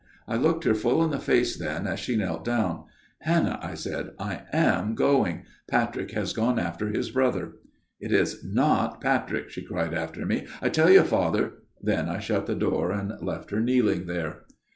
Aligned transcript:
"I 0.27 0.35
looked 0.35 0.63
her 0.63 0.73
full 0.73 1.03
in 1.03 1.11
the 1.11 1.19
face 1.19 1.55
then 1.55 1.85
as 1.85 1.99
she 1.99 2.17
knelt 2.17 2.43
down. 2.43 2.85
"'Hannah,' 3.19 3.59
I 3.61 3.75
said,' 3.75 4.13
I 4.29 4.45
am 4.51 4.95
going. 4.95 5.43
Patrick 5.69 6.09
has 6.13 6.33
gone 6.33 6.57
after 6.57 6.87
his 6.87 7.11
brother.' 7.11 7.51
"'It 7.99 8.11
is 8.11 8.43
not 8.43 8.99
Patrick,' 8.99 9.51
she 9.51 9.61
cried 9.61 9.93
after 9.93 10.25
me;' 10.25 10.47
I 10.59 10.69
tell 10.69 10.89
you, 10.89 11.03
Father 11.03 11.53
""Then 11.83 12.09
I 12.09 12.17
shut 12.17 12.47
the 12.47 12.55
door 12.55 12.89
and 12.91 13.13
left 13.21 13.51
her 13.51 13.61
kneeling 13.61 14.07
there. 14.07 14.45